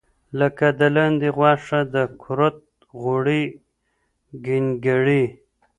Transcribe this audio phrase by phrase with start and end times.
[0.39, 2.57] لکه د لاندې غوښه، د کورت
[3.01, 3.43] غوړي،
[4.45, 5.23] ګینګړي.